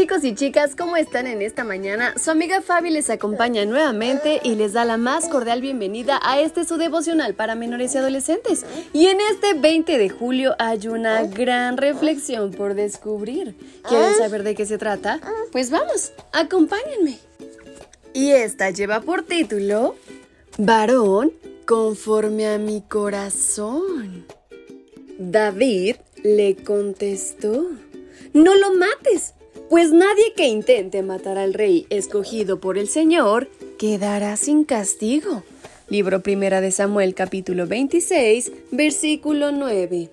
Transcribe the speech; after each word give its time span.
Chicos 0.00 0.24
y 0.24 0.34
chicas, 0.34 0.76
¿cómo 0.76 0.96
están 0.96 1.26
en 1.26 1.42
esta 1.42 1.62
mañana? 1.62 2.14
Su 2.16 2.30
amiga 2.30 2.62
Fabi 2.62 2.88
les 2.88 3.10
acompaña 3.10 3.66
nuevamente 3.66 4.40
y 4.42 4.54
les 4.54 4.72
da 4.72 4.86
la 4.86 4.96
más 4.96 5.28
cordial 5.28 5.60
bienvenida 5.60 6.18
a 6.22 6.40
este 6.40 6.64
su 6.64 6.78
devocional 6.78 7.34
para 7.34 7.54
menores 7.54 7.94
y 7.94 7.98
adolescentes. 7.98 8.64
Y 8.94 9.08
en 9.08 9.18
este 9.30 9.52
20 9.52 9.98
de 9.98 10.08
julio 10.08 10.56
hay 10.58 10.88
una 10.88 11.24
gran 11.24 11.76
reflexión 11.76 12.50
por 12.50 12.72
descubrir. 12.72 13.54
¿Quieren 13.86 14.14
saber 14.14 14.42
de 14.42 14.54
qué 14.54 14.64
se 14.64 14.78
trata? 14.78 15.20
Pues 15.52 15.70
vamos, 15.70 16.12
acompáñenme. 16.32 17.18
Y 18.14 18.30
esta 18.30 18.70
lleva 18.70 19.02
por 19.02 19.24
título 19.24 19.96
Varón 20.56 21.30
conforme 21.66 22.48
a 22.48 22.56
mi 22.56 22.80
corazón. 22.80 24.24
David 25.18 25.96
le 26.22 26.56
contestó, 26.56 27.66
no 28.32 28.54
lo 28.54 28.72
mates 28.76 29.34
pues 29.68 29.92
nadie 29.92 30.32
que 30.36 30.48
intente 30.48 31.02
matar 31.02 31.38
al 31.38 31.54
rey 31.54 31.86
escogido 31.90 32.60
por 32.60 32.78
el 32.78 32.88
Señor 32.88 33.48
quedará 33.78 34.36
sin 34.36 34.64
castigo. 34.64 35.42
Libro 35.88 36.22
Primera 36.22 36.60
de 36.60 36.70
Samuel 36.70 37.14
capítulo 37.14 37.66
26, 37.66 38.52
versículo 38.70 39.52
9. 39.52 40.10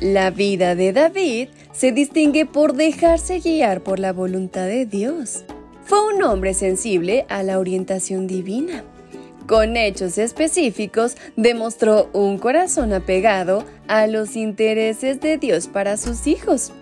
La 0.00 0.30
vida 0.30 0.74
de 0.74 0.94
David 0.94 1.48
se 1.72 1.92
distingue 1.92 2.46
por 2.46 2.72
dejarse 2.72 3.40
guiar 3.40 3.82
por 3.82 3.98
la 3.98 4.14
voluntad 4.14 4.66
de 4.66 4.86
Dios. 4.86 5.44
Fue 5.84 6.14
un 6.14 6.22
hombre 6.22 6.54
sensible 6.54 7.26
a 7.28 7.42
la 7.42 7.58
orientación 7.58 8.26
divina. 8.26 8.84
Con 9.46 9.76
hechos 9.76 10.16
específicos 10.16 11.16
demostró 11.36 12.08
un 12.12 12.38
corazón 12.38 12.92
apegado 12.92 13.64
a 13.88 14.06
los 14.06 14.36
intereses 14.36 15.20
de 15.20 15.36
Dios 15.36 15.66
para 15.66 15.96
sus 15.96 16.26
hijos. 16.26 16.72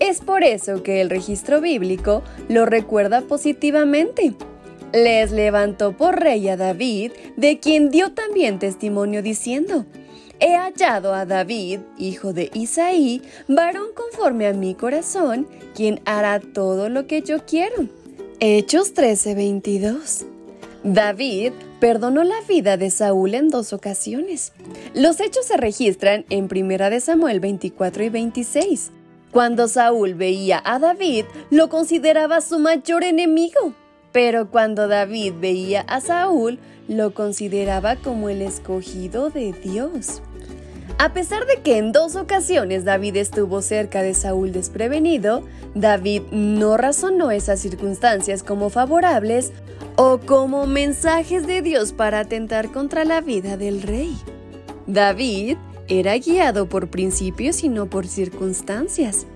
Es 0.00 0.20
por 0.20 0.42
eso 0.42 0.82
que 0.82 1.00
el 1.00 1.10
registro 1.10 1.60
bíblico 1.60 2.22
lo 2.48 2.66
recuerda 2.66 3.20
positivamente. 3.20 4.34
Les 4.92 5.30
levantó 5.30 5.96
por 5.96 6.18
rey 6.18 6.48
a 6.48 6.56
David, 6.56 7.12
de 7.36 7.60
quien 7.60 7.90
dio 7.90 8.12
también 8.12 8.58
testimonio 8.58 9.22
diciendo, 9.22 9.84
He 10.40 10.56
hallado 10.56 11.14
a 11.14 11.26
David, 11.26 11.80
hijo 11.98 12.32
de 12.32 12.50
Isaí, 12.54 13.20
varón 13.46 13.88
conforme 13.94 14.46
a 14.46 14.54
mi 14.54 14.74
corazón, 14.74 15.46
quien 15.74 16.00
hará 16.06 16.40
todo 16.40 16.88
lo 16.88 17.06
que 17.06 17.20
yo 17.20 17.44
quiero. 17.44 17.86
Hechos 18.40 18.94
13:22 18.94 20.24
David 20.82 21.52
perdonó 21.78 22.24
la 22.24 22.40
vida 22.48 22.78
de 22.78 22.90
Saúl 22.90 23.34
en 23.34 23.50
dos 23.50 23.74
ocasiones. 23.74 24.54
Los 24.94 25.20
hechos 25.20 25.44
se 25.44 25.58
registran 25.58 26.24
en 26.30 26.48
1 26.50 27.00
Samuel 27.00 27.40
24 27.40 28.04
y 28.04 28.08
26. 28.08 28.92
Cuando 29.32 29.68
Saúl 29.68 30.14
veía 30.14 30.60
a 30.64 30.78
David, 30.78 31.24
lo 31.50 31.68
consideraba 31.68 32.40
su 32.40 32.58
mayor 32.58 33.04
enemigo. 33.04 33.74
Pero 34.12 34.50
cuando 34.50 34.88
David 34.88 35.34
veía 35.40 35.82
a 35.82 36.00
Saúl, 36.00 36.58
lo 36.88 37.14
consideraba 37.14 37.94
como 37.94 38.28
el 38.28 38.42
escogido 38.42 39.30
de 39.30 39.52
Dios. 39.52 40.20
A 40.98 41.12
pesar 41.12 41.46
de 41.46 41.62
que 41.62 41.78
en 41.78 41.92
dos 41.92 42.16
ocasiones 42.16 42.84
David 42.84 43.16
estuvo 43.16 43.62
cerca 43.62 44.02
de 44.02 44.14
Saúl 44.14 44.52
desprevenido, 44.52 45.44
David 45.74 46.22
no 46.32 46.76
razonó 46.76 47.30
esas 47.30 47.60
circunstancias 47.60 48.42
como 48.42 48.68
favorables 48.68 49.52
o 49.96 50.18
como 50.18 50.66
mensajes 50.66 51.46
de 51.46 51.62
Dios 51.62 51.92
para 51.92 52.18
atentar 52.18 52.72
contra 52.72 53.04
la 53.04 53.20
vida 53.20 53.56
del 53.56 53.82
rey. 53.82 54.14
David 54.86 55.56
era 55.90 56.16
guiado 56.16 56.68
por 56.68 56.88
principios 56.88 57.62
y 57.64 57.68
no 57.68 57.86
por 57.86 58.06
circunstancias. 58.06 59.26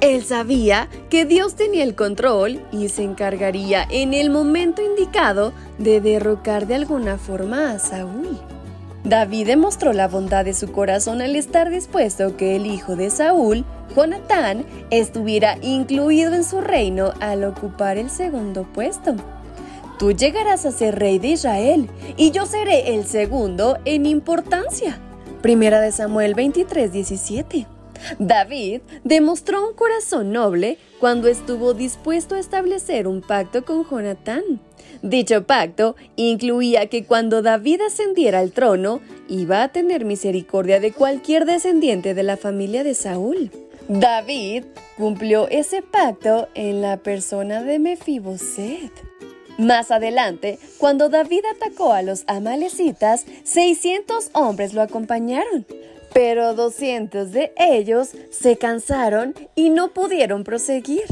Él 0.00 0.24
sabía 0.24 0.88
que 1.10 1.24
Dios 1.24 1.54
tenía 1.54 1.84
el 1.84 1.94
control 1.94 2.60
y 2.72 2.88
se 2.88 3.02
encargaría 3.02 3.86
en 3.90 4.14
el 4.14 4.30
momento 4.30 4.80
indicado 4.82 5.52
de 5.78 6.00
derrocar 6.00 6.66
de 6.66 6.76
alguna 6.76 7.18
forma 7.18 7.72
a 7.72 7.78
Saúl. 7.78 8.40
David 9.04 9.46
demostró 9.46 9.92
la 9.92 10.08
bondad 10.08 10.44
de 10.44 10.54
su 10.54 10.70
corazón 10.70 11.20
al 11.20 11.34
estar 11.34 11.70
dispuesto 11.70 12.36
que 12.36 12.56
el 12.56 12.66
hijo 12.66 12.94
de 12.94 13.10
Saúl, 13.10 13.64
Jonatán, 13.96 14.64
estuviera 14.90 15.58
incluido 15.62 16.34
en 16.34 16.44
su 16.44 16.60
reino 16.60 17.12
al 17.20 17.44
ocupar 17.44 17.98
el 17.98 18.10
segundo 18.10 18.64
puesto. 18.64 19.16
Tú 19.98 20.12
llegarás 20.12 20.64
a 20.64 20.70
ser 20.70 20.96
rey 20.96 21.18
de 21.18 21.28
Israel 21.28 21.90
y 22.16 22.30
yo 22.30 22.46
seré 22.46 22.94
el 22.94 23.04
segundo 23.04 23.78
en 23.84 24.06
importancia. 24.06 25.00
Primera 25.42 25.80
de 25.80 25.92
Samuel 25.92 26.34
23, 26.34 26.92
17. 26.92 27.66
David 28.18 28.80
demostró 29.04 29.66
un 29.66 29.74
corazón 29.74 30.32
noble 30.32 30.78
cuando 31.00 31.28
estuvo 31.28 31.74
dispuesto 31.74 32.34
a 32.34 32.38
establecer 32.38 33.06
un 33.06 33.20
pacto 33.20 33.64
con 33.64 33.84
Jonatán. 33.84 34.42
Dicho 35.02 35.44
pacto 35.46 35.96
incluía 36.16 36.86
que 36.88 37.04
cuando 37.04 37.42
David 37.42 37.82
ascendiera 37.82 38.40
al 38.40 38.52
trono, 38.52 39.00
iba 39.28 39.62
a 39.62 39.68
tener 39.68 40.04
misericordia 40.04 40.80
de 40.80 40.92
cualquier 40.92 41.44
descendiente 41.44 42.14
de 42.14 42.22
la 42.22 42.36
familia 42.36 42.84
de 42.84 42.94
Saúl. 42.94 43.50
David 43.88 44.64
cumplió 44.96 45.48
ese 45.48 45.82
pacto 45.82 46.48
en 46.54 46.82
la 46.82 46.98
persona 46.98 47.62
de 47.62 47.78
Mefiboset. 47.78 48.92
Más 49.58 49.90
adelante, 49.90 50.60
cuando 50.78 51.08
David 51.08 51.42
atacó 51.56 51.92
a 51.92 52.02
los 52.02 52.22
amalecitas, 52.28 53.26
600 53.42 54.30
hombres 54.32 54.72
lo 54.72 54.82
acompañaron, 54.82 55.66
pero 56.14 56.54
200 56.54 57.32
de 57.32 57.52
ellos 57.56 58.10
se 58.30 58.56
cansaron 58.56 59.34
y 59.56 59.70
no 59.70 59.92
pudieron 59.92 60.44
proseguir. 60.44 61.02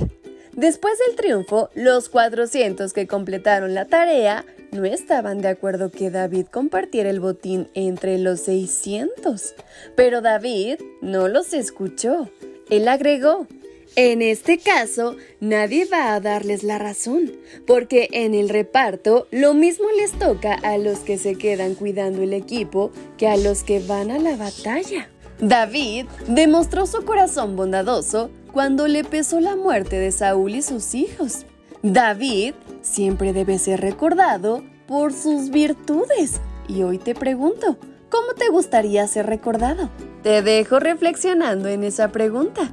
Después 0.52 0.94
del 1.00 1.16
triunfo, 1.16 1.70
los 1.74 2.08
400 2.08 2.92
que 2.92 3.08
completaron 3.08 3.74
la 3.74 3.86
tarea 3.86 4.44
no 4.70 4.84
estaban 4.84 5.40
de 5.40 5.48
acuerdo 5.48 5.90
que 5.90 6.10
David 6.10 6.46
compartiera 6.46 7.10
el 7.10 7.18
botín 7.18 7.68
entre 7.74 8.16
los 8.16 8.42
600, 8.42 9.56
pero 9.96 10.20
David 10.20 10.80
no 11.02 11.26
los 11.26 11.52
escuchó. 11.52 12.30
Él 12.70 12.86
agregó, 12.86 13.48
en 13.96 14.20
este 14.20 14.58
caso, 14.58 15.16
nadie 15.40 15.86
va 15.86 16.12
a 16.14 16.20
darles 16.20 16.62
la 16.62 16.78
razón, 16.78 17.32
porque 17.66 18.10
en 18.12 18.34
el 18.34 18.50
reparto 18.50 19.26
lo 19.30 19.54
mismo 19.54 19.86
les 19.96 20.12
toca 20.12 20.52
a 20.52 20.76
los 20.76 20.98
que 20.98 21.16
se 21.16 21.36
quedan 21.36 21.74
cuidando 21.74 22.22
el 22.22 22.34
equipo 22.34 22.92
que 23.16 23.26
a 23.26 23.38
los 23.38 23.64
que 23.64 23.80
van 23.80 24.10
a 24.10 24.18
la 24.18 24.36
batalla. 24.36 25.08
David 25.40 26.04
demostró 26.28 26.86
su 26.86 27.06
corazón 27.06 27.56
bondadoso 27.56 28.30
cuando 28.52 28.86
le 28.86 29.02
pesó 29.02 29.40
la 29.40 29.56
muerte 29.56 29.98
de 29.98 30.12
Saúl 30.12 30.54
y 30.54 30.62
sus 30.62 30.94
hijos. 30.94 31.46
David 31.82 32.52
siempre 32.82 33.32
debe 33.32 33.58
ser 33.58 33.80
recordado 33.80 34.62
por 34.86 35.14
sus 35.14 35.48
virtudes. 35.48 36.40
Y 36.68 36.82
hoy 36.82 36.98
te 36.98 37.14
pregunto, 37.14 37.78
¿cómo 38.10 38.34
te 38.36 38.48
gustaría 38.48 39.06
ser 39.08 39.24
recordado? 39.24 39.88
Te 40.22 40.42
dejo 40.42 40.80
reflexionando 40.80 41.68
en 41.68 41.82
esa 41.82 42.12
pregunta. 42.12 42.72